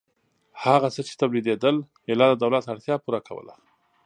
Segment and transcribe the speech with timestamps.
[0.63, 1.75] هغه څه چې تولیدېدل
[2.09, 3.53] ایله د دولت اړتیا پوره کوله